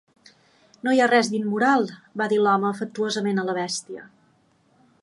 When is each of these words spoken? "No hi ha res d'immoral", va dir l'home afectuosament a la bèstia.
"No 0.87 0.93
hi 0.95 1.01
ha 1.03 1.09
res 1.11 1.29
d'immoral", 1.33 1.85
va 2.23 2.27
dir 2.33 2.41
l'home 2.47 2.69
afectuosament 2.71 3.45
a 3.45 3.47
la 3.51 3.57
bèstia. 3.61 4.11